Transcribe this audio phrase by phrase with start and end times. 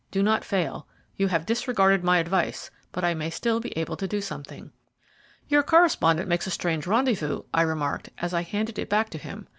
[0.09, 0.87] Do not fail.
[1.15, 4.71] You have disregarded my advice, but I may still be able to do something."
[5.47, 9.47] "Your correspondent makes a strange rendezvous," I remarked, as I handed it back to him.